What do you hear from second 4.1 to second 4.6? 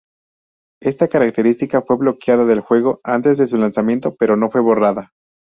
pero no fue